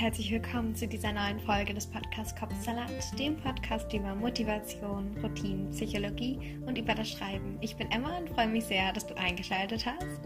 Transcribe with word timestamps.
herzlich 0.00 0.30
willkommen 0.30 0.76
zu 0.76 0.86
dieser 0.86 1.10
neuen 1.10 1.40
Folge 1.40 1.74
des 1.74 1.84
Podcasts 1.88 2.32
Kopfsalat, 2.38 3.18
dem 3.18 3.36
Podcast 3.36 3.92
über 3.92 4.14
Motivation, 4.14 5.12
Routinen, 5.20 5.72
Psychologie 5.72 6.56
und 6.64 6.78
über 6.78 6.94
das 6.94 7.10
Schreiben. 7.10 7.58
Ich 7.60 7.74
bin 7.74 7.90
Emma 7.90 8.16
und 8.16 8.30
freue 8.30 8.46
mich 8.46 8.62
sehr, 8.62 8.92
dass 8.92 9.08
du 9.08 9.16
eingeschaltet 9.16 9.84
hast. 9.86 10.20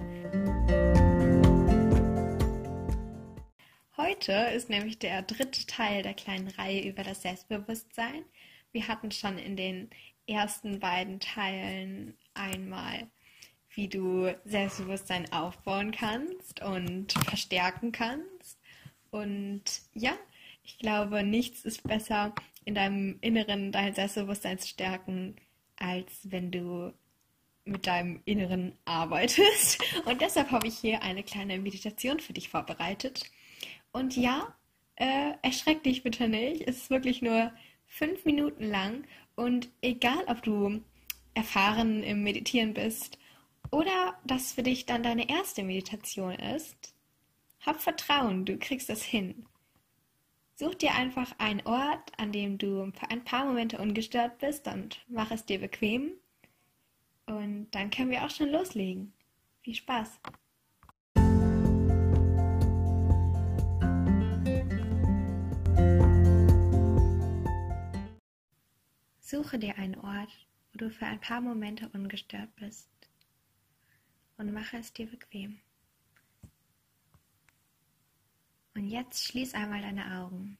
Heute 3.96 4.32
ist 4.54 4.68
nämlich 4.68 4.98
der 4.98 5.22
dritte 5.22 5.64
Teil 5.66 6.02
der 6.02 6.12
kleinen 6.12 6.48
Reihe 6.48 6.86
über 6.86 7.02
das 7.02 7.22
Selbstbewusstsein. 7.22 8.26
Wir 8.72 8.88
hatten 8.88 9.10
schon 9.10 9.38
in 9.38 9.56
den 9.56 9.88
ersten 10.26 10.80
beiden 10.80 11.18
Teilen 11.18 12.18
einmal 12.34 13.08
wie 13.74 13.88
du 13.88 14.34
Selbstbewusstsein 14.44 15.32
aufbauen 15.32 15.92
kannst 15.92 16.62
und 16.62 17.12
verstärken 17.12 17.92
kannst. 17.92 18.58
Und 19.12 19.62
ja, 19.94 20.12
ich 20.64 20.78
glaube, 20.78 21.22
nichts 21.22 21.64
ist 21.64 21.82
besser 21.84 22.34
in 22.64 22.74
deinem 22.74 23.18
Inneren 23.20 23.70
dein 23.70 23.94
Selbstbewusstsein 23.94 24.58
zu 24.58 24.68
stärken, 24.68 25.36
als 25.76 26.30
wenn 26.30 26.50
du 26.50 26.94
mit 27.64 27.86
deinem 27.86 28.22
Inneren 28.24 28.72
arbeitest. 28.86 29.82
Und 30.06 30.20
deshalb 30.20 30.50
habe 30.50 30.66
ich 30.66 30.78
hier 30.78 31.02
eine 31.02 31.22
kleine 31.22 31.58
Meditation 31.58 32.20
für 32.20 32.32
dich 32.32 32.48
vorbereitet. 32.48 33.30
Und 33.92 34.16
ja, 34.16 34.56
äh, 34.96 35.32
erschreck 35.42 35.82
dich 35.82 36.02
bitte 36.02 36.26
nicht. 36.28 36.62
Es 36.66 36.78
ist 36.78 36.90
wirklich 36.90 37.20
nur 37.20 37.52
fünf 37.86 38.24
Minuten 38.24 38.64
lang. 38.64 39.04
Und 39.34 39.68
egal, 39.82 40.24
ob 40.26 40.42
du 40.42 40.80
erfahren 41.34 42.02
im 42.02 42.22
Meditieren 42.22 42.72
bist 42.72 43.18
oder 43.70 44.18
das 44.24 44.52
für 44.52 44.62
dich 44.62 44.86
dann 44.86 45.02
deine 45.02 45.28
erste 45.28 45.62
Meditation 45.62 46.32
ist, 46.32 46.91
hab 47.62 47.80
Vertrauen, 47.80 48.44
du 48.44 48.58
kriegst 48.58 48.88
das 48.88 49.02
hin. 49.02 49.46
Such 50.54 50.74
dir 50.74 50.94
einfach 50.94 51.32
einen 51.38 51.64
Ort, 51.66 52.12
an 52.18 52.32
dem 52.32 52.58
du 52.58 52.92
für 52.92 53.10
ein 53.10 53.24
paar 53.24 53.46
Momente 53.46 53.78
ungestört 53.78 54.38
bist 54.38 54.66
und 54.68 55.04
mach 55.08 55.30
es 55.30 55.46
dir 55.46 55.58
bequem. 55.58 56.12
Und 57.26 57.70
dann 57.70 57.90
können 57.90 58.10
wir 58.10 58.24
auch 58.24 58.30
schon 58.30 58.50
loslegen. 58.50 59.12
Viel 59.62 59.74
Spaß! 59.74 60.20
Suche 69.20 69.58
dir 69.58 69.78
einen 69.78 69.98
Ort, 69.98 70.46
wo 70.72 70.78
du 70.78 70.90
für 70.90 71.06
ein 71.06 71.20
paar 71.20 71.40
Momente 71.40 71.88
ungestört 71.94 72.54
bist 72.56 72.90
und 74.36 74.52
mache 74.52 74.76
es 74.76 74.92
dir 74.92 75.06
bequem. 75.06 75.60
Und 78.74 78.88
jetzt 78.88 79.24
schließ 79.24 79.54
einmal 79.54 79.82
deine 79.82 80.18
Augen. 80.20 80.58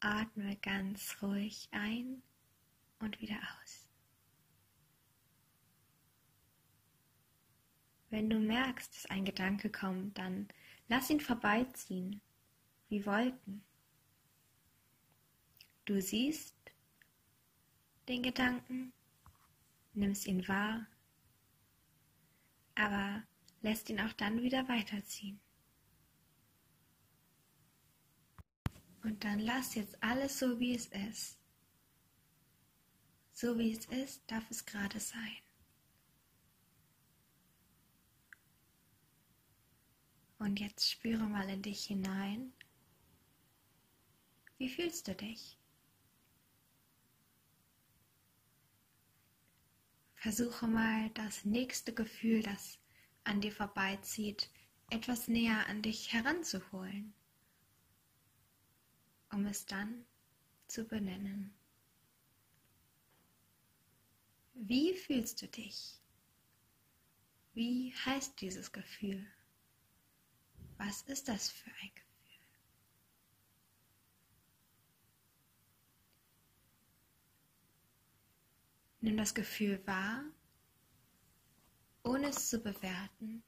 Atme 0.00 0.56
ganz 0.56 1.16
ruhig 1.22 1.68
ein 1.72 2.22
und 3.00 3.20
wieder 3.20 3.36
aus. 3.36 3.88
Wenn 8.10 8.30
du 8.30 8.38
merkst, 8.38 8.94
dass 8.94 9.06
ein 9.06 9.24
Gedanke 9.24 9.70
kommt, 9.70 10.16
dann 10.16 10.48
lass 10.88 11.10
ihn 11.10 11.20
vorbeiziehen, 11.20 12.22
wie 12.88 13.04
Wolken. 13.04 13.62
Du 15.84 16.00
siehst 16.00 16.56
den 18.08 18.22
Gedanken, 18.22 18.92
nimmst 19.92 20.26
ihn 20.26 20.46
wahr, 20.48 20.86
aber 22.74 23.22
lässt 23.60 23.90
ihn 23.90 24.00
auch 24.00 24.12
dann 24.14 24.42
wieder 24.42 24.68
weiterziehen. 24.68 25.40
Und 29.02 29.24
dann 29.24 29.38
lass 29.38 29.74
jetzt 29.74 30.02
alles 30.02 30.38
so, 30.38 30.58
wie 30.60 30.74
es 30.74 30.86
ist. 30.86 31.38
So 33.32 33.58
wie 33.58 33.72
es 33.72 33.86
ist, 33.86 34.30
darf 34.30 34.50
es 34.50 34.66
gerade 34.66 35.00
sein. 35.00 35.38
Und 40.38 40.60
jetzt 40.60 40.90
spüre 40.90 41.26
mal 41.26 41.48
in 41.48 41.62
dich 41.62 41.86
hinein. 41.86 42.52
Wie 44.56 44.68
fühlst 44.68 45.08
du 45.08 45.14
dich? 45.14 45.58
Versuche 50.14 50.66
mal 50.66 51.10
das 51.10 51.44
nächste 51.44 51.94
Gefühl, 51.94 52.42
das 52.42 52.78
an 53.28 53.40
dir 53.42 53.52
vorbeizieht, 53.52 54.50
etwas 54.90 55.28
näher 55.28 55.66
an 55.68 55.82
dich 55.82 56.12
heranzuholen, 56.12 57.12
um 59.30 59.46
es 59.46 59.66
dann 59.66 60.06
zu 60.66 60.84
benennen. 60.84 61.54
Wie 64.54 64.94
fühlst 64.94 65.42
du 65.42 65.46
dich? 65.46 66.00
Wie 67.52 67.94
heißt 68.06 68.40
dieses 68.40 68.72
Gefühl? 68.72 69.26
Was 70.78 71.02
ist 71.02 71.28
das 71.28 71.50
für 71.50 71.70
ein 71.70 71.90
Gefühl? 71.94 72.08
Nimm 79.00 79.16
das 79.16 79.34
Gefühl 79.34 79.86
wahr 79.86 80.24
ohne 82.08 82.28
es 82.28 82.48
zu 82.48 82.58
bewerten. 82.58 83.42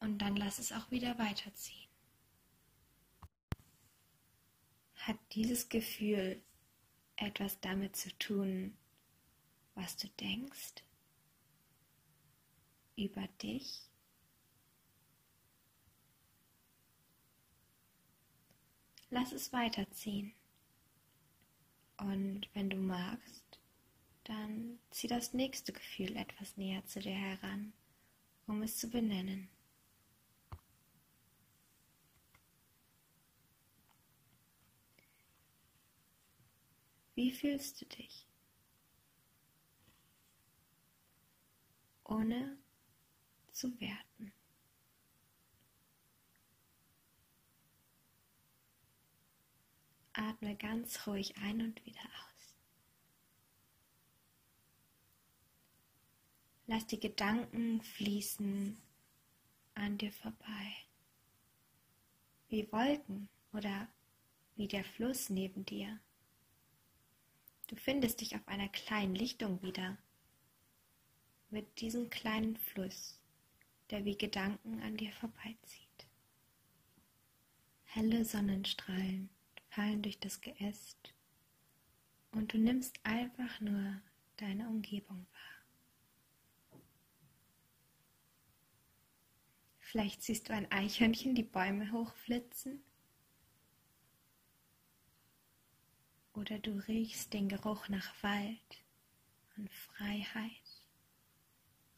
Und 0.00 0.18
dann 0.18 0.36
lass 0.36 0.58
es 0.58 0.72
auch 0.72 0.90
wieder 0.90 1.18
weiterziehen. 1.18 1.88
Hat 4.96 5.18
dieses 5.32 5.68
Gefühl 5.68 6.42
etwas 7.16 7.60
damit 7.60 7.96
zu 7.96 8.16
tun, 8.18 8.76
was 9.74 9.96
du 9.96 10.08
denkst 10.20 10.82
über 12.96 13.26
dich? 13.40 13.88
Lass 19.10 19.32
es 19.32 19.52
weiterziehen. 19.52 20.34
Und 21.98 22.48
wenn 22.54 22.68
du 22.68 22.76
magst, 22.76 23.47
dann 24.28 24.78
zieh 24.90 25.08
das 25.08 25.32
nächste 25.32 25.72
Gefühl 25.72 26.14
etwas 26.16 26.56
näher 26.58 26.84
zu 26.84 27.00
dir 27.00 27.14
heran, 27.14 27.72
um 28.46 28.62
es 28.62 28.76
zu 28.76 28.88
benennen. 28.88 29.48
Wie 37.14 37.32
fühlst 37.32 37.80
du 37.80 37.86
dich? 37.86 38.28
Ohne 42.04 42.58
zu 43.50 43.80
werten. 43.80 44.32
Atme 50.12 50.54
ganz 50.56 51.06
ruhig 51.06 51.36
ein 51.38 51.60
und 51.62 51.84
wieder 51.84 52.00
aus. 52.00 52.37
Lass 56.70 56.86
die 56.86 57.00
Gedanken 57.00 57.80
fließen 57.80 58.76
an 59.72 59.96
dir 59.96 60.12
vorbei. 60.12 60.76
Wie 62.50 62.70
Wolken 62.70 63.30
oder 63.54 63.88
wie 64.54 64.68
der 64.68 64.84
Fluss 64.84 65.30
neben 65.30 65.64
dir. 65.64 65.98
Du 67.68 67.76
findest 67.76 68.20
dich 68.20 68.36
auf 68.36 68.46
einer 68.46 68.68
kleinen 68.68 69.14
Lichtung 69.14 69.62
wieder. 69.62 69.96
Mit 71.48 71.80
diesem 71.80 72.10
kleinen 72.10 72.58
Fluss, 72.58 73.18
der 73.88 74.04
wie 74.04 74.18
Gedanken 74.18 74.82
an 74.82 74.98
dir 74.98 75.12
vorbeizieht. 75.12 76.06
Helle 77.84 78.26
Sonnenstrahlen 78.26 79.30
fallen 79.70 80.02
durch 80.02 80.20
das 80.20 80.42
Geäst 80.42 81.14
und 82.32 82.52
du 82.52 82.58
nimmst 82.58 83.00
einfach 83.04 83.58
nur 83.60 84.02
deine 84.36 84.68
Umgebung 84.68 85.26
wahr. 85.32 85.57
Vielleicht 89.90 90.22
siehst 90.22 90.50
du 90.50 90.52
ein 90.52 90.70
Eichhörnchen 90.70 91.34
die 91.34 91.42
Bäume 91.42 91.90
hochflitzen. 91.92 92.84
Oder 96.34 96.58
du 96.58 96.72
riechst 96.86 97.32
den 97.32 97.48
Geruch 97.48 97.88
nach 97.88 98.22
Wald 98.22 98.84
und 99.56 99.72
Freiheit 99.72 100.82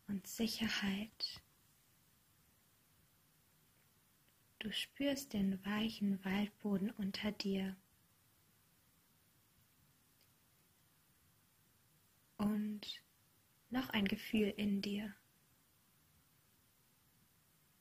und 0.07 0.25
Sicherheit. 0.25 1.43
Du 4.61 4.71
spürst 4.71 5.33
den 5.33 5.65
weichen 5.67 6.25
Waldboden 6.25 6.93
unter 6.93 7.33
dir. 7.33 7.77
Und 12.37 13.03
noch 13.69 13.89
ein 13.91 14.05
Gefühl 14.05 14.55
in 14.57 14.81
dir. 14.81 15.13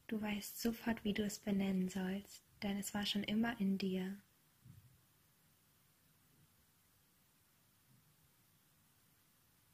Du 0.09 0.19
weißt 0.19 0.59
sofort, 0.59 1.03
wie 1.03 1.13
du 1.13 1.23
es 1.23 1.37
benennen 1.37 1.87
sollst, 1.87 2.41
denn 2.63 2.79
es 2.79 2.95
war 2.95 3.05
schon 3.05 3.23
immer 3.23 3.59
in 3.59 3.77
dir. 3.77 4.19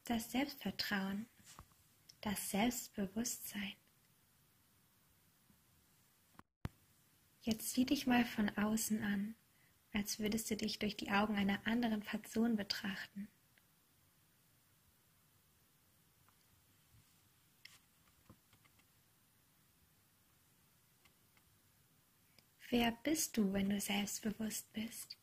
Das 0.04 0.30
Selbstvertrauen, 0.30 1.24
das 2.20 2.50
Selbstbewusstsein. 2.50 3.72
Jetzt 7.40 7.72
sieh 7.72 7.86
dich 7.86 8.06
mal 8.06 8.26
von 8.26 8.50
außen 8.58 9.02
an, 9.02 9.36
als 9.94 10.18
würdest 10.18 10.50
du 10.50 10.56
dich 10.56 10.78
durch 10.78 10.98
die 10.98 11.12
Augen 11.12 11.36
einer 11.36 11.66
anderen 11.66 12.00
Person 12.00 12.56
betrachten. 12.56 13.26
Wer 22.68 22.90
bist 23.04 23.36
du, 23.36 23.52
wenn 23.52 23.70
du 23.70 23.80
selbstbewusst 23.80 24.72
bist? 24.72 25.16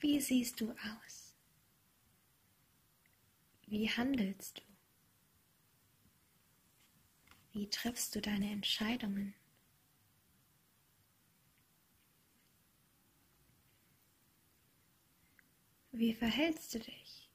Wie 0.00 0.20
siehst 0.20 0.60
du 0.60 0.72
aus? 0.72 1.36
Wie 3.66 3.88
handelst 3.88 4.58
du? 4.58 4.62
Wie 7.52 7.70
triffst 7.70 8.16
du 8.16 8.20
deine 8.20 8.50
Entscheidungen? 8.50 9.34
Wie 15.92 16.14
verhältst 16.14 16.74
du 16.74 16.80
dich? 16.80 17.30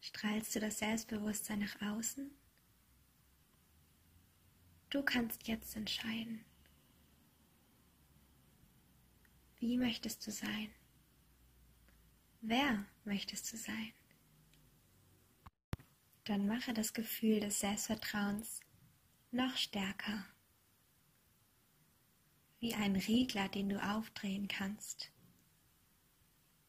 Strahlst 0.00 0.54
du 0.56 0.60
das 0.60 0.80
Selbstbewusstsein 0.80 1.60
nach 1.60 1.80
außen? 1.80 2.30
Du 4.90 5.04
kannst 5.04 5.46
jetzt 5.46 5.76
entscheiden. 5.76 6.44
Wie 9.60 9.76
möchtest 9.76 10.26
du 10.26 10.30
sein? 10.30 10.72
Wer 12.40 12.86
möchtest 13.04 13.52
du 13.52 13.58
sein? 13.58 13.92
Dann 16.24 16.46
mache 16.46 16.72
das 16.72 16.94
Gefühl 16.94 17.40
des 17.40 17.60
Selbstvertrauens 17.60 18.60
noch 19.30 19.54
stärker. 19.58 20.24
Wie 22.58 22.74
ein 22.74 22.96
Riegler, 22.96 23.50
den 23.50 23.68
du 23.68 23.84
aufdrehen 23.84 24.48
kannst. 24.48 25.12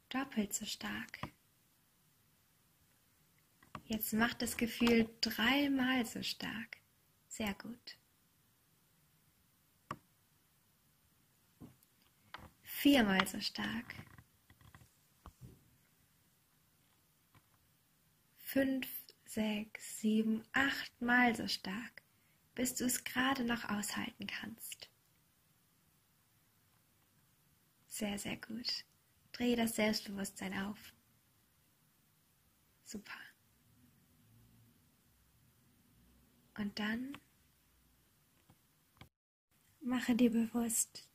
Doppelt 0.09 0.53
so 0.53 0.65
stark. 0.65 1.21
Jetzt 3.85 4.11
mach 4.11 4.33
das 4.33 4.57
Gefühl 4.57 5.09
dreimal 5.21 6.05
so 6.05 6.21
stark. 6.23 6.77
Sehr 7.29 7.53
gut. 7.53 8.00
Viermal 12.81 13.27
so 13.27 13.39
stark. 13.39 13.93
Fünf, 18.39 18.87
sechs, 19.25 19.99
sieben, 19.99 20.43
achtmal 20.51 21.35
so 21.35 21.47
stark, 21.47 22.01
bis 22.55 22.73
du 22.73 22.85
es 22.85 23.03
gerade 23.03 23.43
noch 23.43 23.69
aushalten 23.69 24.25
kannst. 24.25 24.89
Sehr, 27.85 28.17
sehr 28.17 28.37
gut. 28.37 28.83
Dreh 29.31 29.55
das 29.55 29.75
Selbstbewusstsein 29.75 30.57
auf. 30.65 30.79
Super. 32.83 33.19
Und 36.57 36.79
dann 36.79 37.15
mache 39.81 40.15
dir 40.15 40.31
bewusst, 40.31 41.10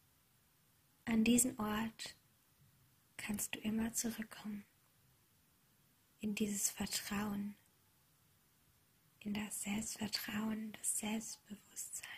an 1.07 1.25
diesen 1.25 1.59
Ort 1.59 2.17
kannst 3.17 3.55
du 3.55 3.61
immer 3.61 3.93
zurückkommen, 3.93 4.65
in 6.21 6.35
dieses 6.35 6.71
Vertrauen, 6.71 7.57
in 9.21 9.33
das 9.35 9.63
Selbstvertrauen, 9.63 10.73
das 10.73 10.99
Selbstbewusstsein. 10.99 12.11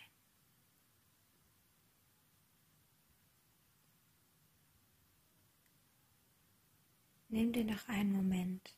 Nimm 7.28 7.52
dir 7.52 7.64
noch 7.64 7.88
einen 7.88 8.12
Moment. 8.12 8.74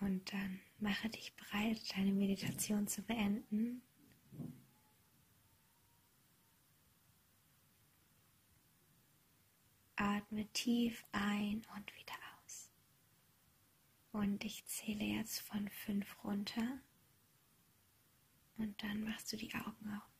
Und 0.00 0.32
dann 0.32 0.60
mache 0.78 1.08
dich 1.08 1.36
bereit, 1.36 1.78
deine 1.94 2.12
Meditation 2.12 2.88
zu 2.88 3.02
beenden. 3.02 3.82
Atme 10.00 10.46
tief 10.54 11.04
ein 11.12 11.62
und 11.76 11.94
wieder 11.94 12.14
aus. 12.42 12.70
Und 14.12 14.42
ich 14.46 14.64
zähle 14.64 15.04
jetzt 15.04 15.40
von 15.40 15.68
fünf 15.68 16.24
runter. 16.24 16.80
Und 18.56 18.82
dann 18.82 19.04
machst 19.04 19.30
du 19.30 19.36
die 19.36 19.54
Augen 19.54 19.92
auf. 19.92 20.10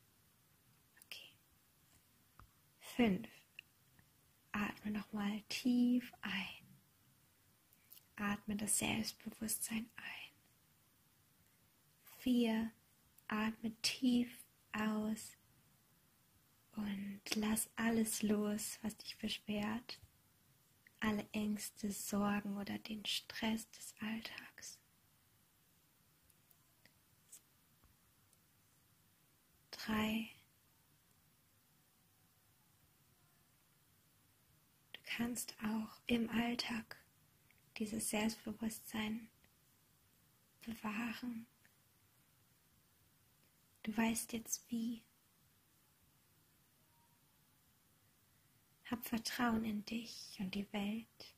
Okay. 1.06 1.32
Fünf. 2.79 3.29
Atme 4.53 4.91
nochmal 4.91 5.41
tief 5.49 6.12
ein. 6.21 6.67
Atme 8.17 8.56
das 8.56 8.76
Selbstbewusstsein 8.76 9.88
ein. 9.97 10.33
Vier. 12.19 12.71
Atme 13.29 13.75
tief 13.81 14.44
aus 14.73 15.39
und 16.81 17.21
lass 17.35 17.69
alles 17.77 18.23
los, 18.23 18.79
was 18.82 18.97
dich 18.97 19.17
beschwert. 19.19 20.00
Alle 21.00 21.27
Ängste, 21.32 21.91
Sorgen 21.93 22.56
oder 22.56 22.79
den 22.79 23.05
Stress 23.06 23.69
des 23.71 23.94
Alltags. 24.00 24.79
Drei. 29.71 30.29
Du 34.93 35.00
kannst 35.05 35.56
auch 35.65 36.00
im 36.06 36.29
Alltag 36.29 36.97
dieses 37.79 38.11
Selbstbewusstsein 38.11 39.31
bewahren. 40.61 41.47
Du 43.83 43.97
weißt 43.97 44.33
jetzt 44.35 44.71
wie. 44.71 45.02
Hab 48.90 49.06
Vertrauen 49.06 49.64
in 49.64 49.85
dich 49.85 50.37
und 50.40 50.52
die 50.52 50.66
Welt. 50.73 51.35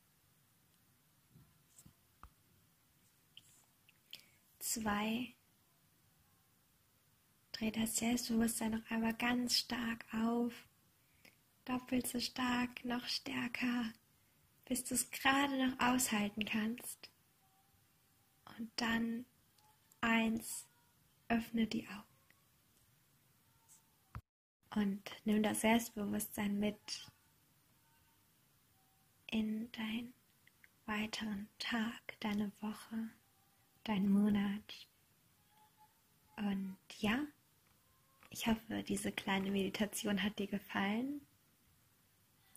Zwei. 4.58 5.34
Dreh 7.52 7.70
das 7.70 7.96
Selbstbewusstsein 7.96 8.70
noch 8.70 8.90
einmal 8.90 9.12
ganz 9.14 9.58
stark 9.58 10.06
auf. 10.14 10.66
Doppelt 11.66 12.06
so 12.06 12.18
stark, 12.20 12.82
noch 12.84 13.06
stärker, 13.06 13.92
bis 14.64 14.84
du 14.84 14.94
es 14.94 15.10
gerade 15.10 15.68
noch 15.68 15.78
aushalten 15.78 16.46
kannst. 16.46 17.10
Und 18.58 18.70
dann 18.76 19.26
eins, 20.00 20.66
öffne 21.28 21.66
die 21.66 21.86
Augen. 21.86 22.12
Und 24.74 25.02
nimm 25.24 25.42
das 25.42 25.60
Selbstbewusstsein 25.60 26.58
mit 26.58 27.11
in 29.32 29.72
deinen 29.72 30.12
weiteren 30.86 31.48
Tag, 31.58 32.20
deine 32.20 32.52
Woche, 32.60 33.08
deinen 33.84 34.10
Monat. 34.10 34.86
Und 36.36 36.76
ja, 37.00 37.18
ich 38.30 38.46
hoffe, 38.46 38.82
diese 38.86 39.10
kleine 39.10 39.50
Meditation 39.50 40.22
hat 40.22 40.38
dir 40.38 40.46
gefallen. 40.46 41.22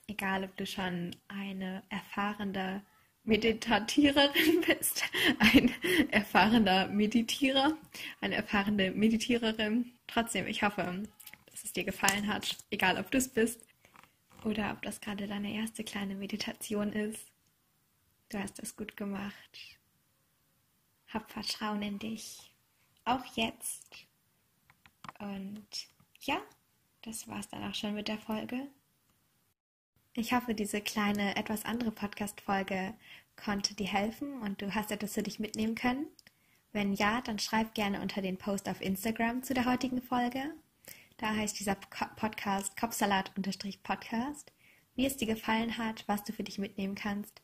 Egal, 0.08 0.44
ob 0.44 0.56
du 0.58 0.66
schon 0.66 1.16
eine 1.30 1.82
erfahrene 1.90 2.84
Meditatiererin 3.24 4.62
bist, 4.68 5.04
ein 5.40 5.72
erfahrener 6.12 6.88
Meditierer, 6.88 7.78
eine 8.20 8.36
erfahrene 8.36 8.92
Meditiererin. 8.92 9.94
Trotzdem, 10.08 10.46
ich 10.46 10.62
hoffe, 10.62 11.04
dass 11.50 11.64
es 11.64 11.72
dir 11.72 11.86
gefallen 11.86 12.28
hat, 12.28 12.58
egal 12.70 13.00
ob 13.00 13.10
du 13.12 13.18
es 13.18 13.30
bist 13.30 13.65
oder 14.46 14.72
ob 14.72 14.82
das 14.84 15.02
gerade 15.02 15.28
deine 15.28 15.52
erste 15.54 15.84
kleine 15.84 16.16
Meditation 16.16 16.94
ist. 16.94 17.32
Du 18.30 18.40
hast 18.40 18.60
es 18.60 18.76
gut 18.76 18.96
gemacht. 18.96 19.80
Hab 21.08 21.32
Vertrauen 21.32 21.82
in 21.82 22.00
dich. 22.00 22.54
Auch 23.04 23.26
jetzt. 23.36 24.08
Und 25.20 25.68
ja, 26.22 26.42
das 27.02 27.28
war's 27.28 27.50
dann 27.50 27.64
auch 27.64 27.76
schon 27.76 27.96
mit 27.96 28.08
der 28.08 28.20
Folge. 28.20 28.68
Ich 30.14 30.34
hoffe, 30.34 30.56
diese 30.56 30.82
kleine, 30.82 31.36
etwas 31.36 31.66
andere 31.66 31.92
Podcast-Folge 31.92 32.94
konnte 33.36 33.76
dir 33.76 33.88
helfen 33.88 34.42
und 34.42 34.62
du 34.62 34.74
hast 34.74 34.92
etwas 34.92 35.14
für 35.14 35.24
dich 35.24 35.40
mitnehmen 35.40 35.76
können. 35.76 36.08
Wenn 36.72 36.94
ja, 36.94 37.22
dann 37.22 37.40
schreib 37.40 37.74
gerne 37.74 38.02
unter 38.02 38.22
den 38.22 38.38
Post 38.38 38.70
auf 38.70 38.82
Instagram 38.82 39.44
zu 39.44 39.54
der 39.54 39.66
heutigen 39.66 40.02
Folge. 40.02 40.54
Da 41.18 41.34
heißt 41.34 41.58
dieser 41.60 41.76
Podcast 42.18 42.76
Kopfsalat-Podcast, 42.76 44.52
wie 44.96 45.06
es 45.06 45.16
dir 45.16 45.28
gefallen 45.28 45.78
hat, 45.78 46.04
was 46.08 46.24
du 46.26 46.34
für 46.34 46.44
dich 46.44 46.58
mitnehmen 46.58 46.96
kannst 46.96 47.42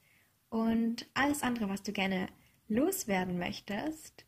und 0.49 1.07
alles 1.13 1.41
andere, 1.41 1.69
was 1.69 1.81
du 1.81 1.93
gerne 1.93 2.27
loswerden 2.67 3.39
möchtest. 3.39 4.25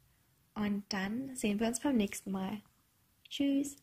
Und 0.56 0.86
dann 0.90 1.36
sehen 1.36 1.60
wir 1.60 1.68
uns 1.68 1.82
beim 1.82 1.98
nächsten 1.98 2.32
Mal. 2.32 2.62
Tschüss. 3.30 3.76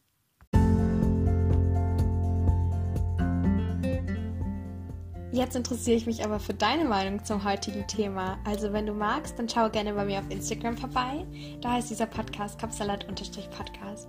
Jetzt 5.32 5.56
interessiere 5.56 5.96
ich 5.96 6.06
mich 6.06 6.24
aber 6.24 6.40
für 6.40 6.54
deine 6.54 6.86
Meinung 6.86 7.22
zum 7.24 7.44
heutigen 7.44 7.86
Thema. 7.86 8.38
Also 8.44 8.72
wenn 8.72 8.86
du 8.86 8.94
magst, 8.94 9.38
dann 9.38 9.48
schau 9.48 9.68
gerne 9.68 9.92
bei 9.92 10.06
mir 10.06 10.20
auf 10.20 10.30
Instagram 10.30 10.76
vorbei. 10.78 11.26
Da 11.60 11.72
heißt 11.72 11.90
dieser 11.90 12.06
Podcast 12.06 12.58
Kopfsalat-Podcast. 12.58 14.08